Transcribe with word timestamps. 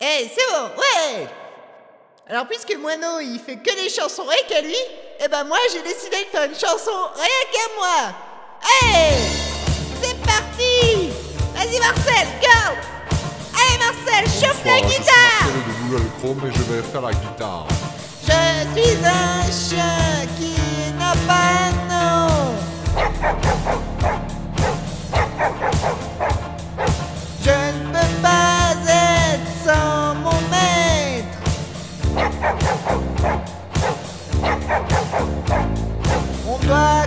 Eh, 0.00 0.30
c'est 0.32 0.46
bon, 0.52 0.80
ouais. 0.80 1.26
Alors, 2.28 2.46
puisque 2.46 2.72
Moineau, 2.78 3.18
il 3.20 3.40
fait 3.40 3.56
que 3.56 3.74
des 3.82 3.88
chansons 3.88 4.22
rien 4.22 4.42
qu'à 4.48 4.60
lui, 4.60 4.76
eh 5.18 5.26
ben 5.26 5.42
moi, 5.42 5.58
j'ai 5.72 5.82
décidé 5.82 6.18
de 6.24 6.30
faire 6.30 6.44
une 6.44 6.54
chanson 6.54 6.92
rien 7.16 7.44
qu'à 7.52 7.74
moi. 7.76 8.14
Hey 8.62 9.16
C'est 10.00 10.16
parti. 10.20 11.10
Vas-y, 11.52 11.80
Marcel, 11.80 12.28
go. 12.40 12.76
Allez, 13.58 13.78
Marcel, 13.78 14.24
chauffe 14.26 14.64
la 14.64 14.80
guitare. 14.82 15.42
Je 15.42 15.48
suis 15.48 15.50
Marcel 15.50 15.64
de 15.66 15.88
Google 15.88 16.10
Chrome 16.20 16.42
et 16.48 16.54
je 16.54 16.62
vais 16.62 16.82
faire 16.82 17.02
la 17.02 17.12
guitare. 17.12 17.66
Je 18.22 18.80
suis 18.80 18.96
un 19.04 19.42
chien 19.50 20.26
qui 20.38 20.54
n'a 20.96 21.14
pas 21.26 21.67
toi 36.68 36.97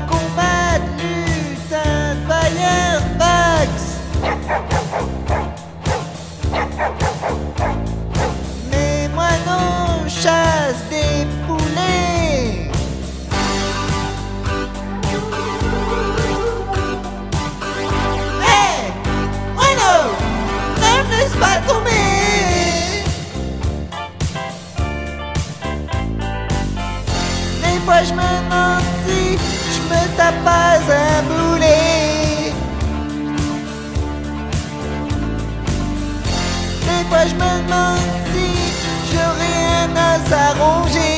Des 37.12 37.18
fois 37.18 37.28
je 37.28 37.36
me 37.36 37.68
demande 37.68 37.98
si 38.34 39.12
j'aurais 39.12 39.66
un 39.84 39.92
os 39.92 40.32
à 40.32 40.54
ronger. 40.54 41.11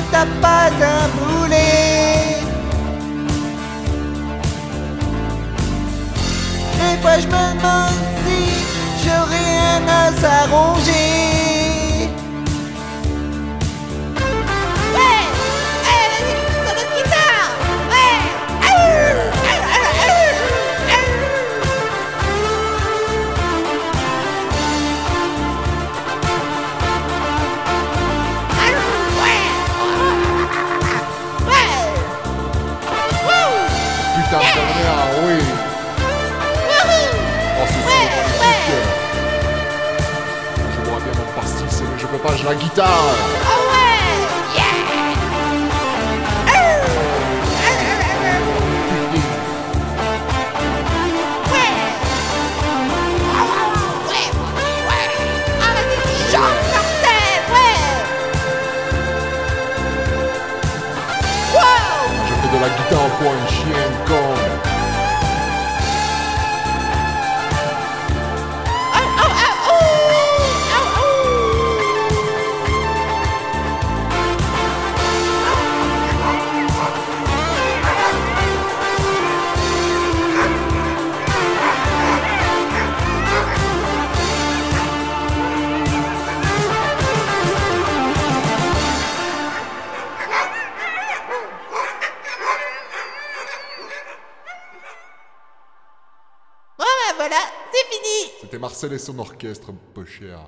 Je 0.00 0.06
me 0.06 0.10
tape 0.10 1.39
la 42.44 42.54
guitare. 42.54 42.88
Oh 43.44 43.60
ouais 43.70 44.56
Yeah 44.56 44.64
Je 62.26 62.34
fais 62.34 62.56
de 62.56 62.60
la 62.60 62.68
guitare 62.70 63.08
pour 63.18 63.30
un 63.30 63.46
chien 63.48 63.86
con. 64.06 64.39
C'était 98.40 98.58
Marcel 98.58 98.92
et 98.92 98.98
son 98.98 99.18
orchestre, 99.18 99.72
peu 99.94 100.04
cher. 100.04 100.40